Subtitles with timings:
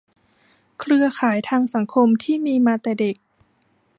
[0.79, 3.15] เครือข่ายทางสังคมที่มีมาแต่เด็ก